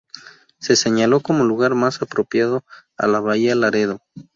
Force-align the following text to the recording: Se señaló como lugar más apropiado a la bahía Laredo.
Se 0.57 0.75
señaló 0.75 1.19
como 1.19 1.43
lugar 1.43 1.75
más 1.75 2.01
apropiado 2.01 2.65
a 2.97 3.05
la 3.05 3.19
bahía 3.19 3.53
Laredo. 3.53 4.01